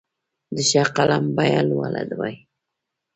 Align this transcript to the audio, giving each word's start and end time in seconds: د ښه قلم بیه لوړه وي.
د 0.55 0.57
ښه 0.69 0.83
قلم 0.95 1.23
بیه 1.35 1.61
لوړه 1.69 2.03
وي. 2.19 2.35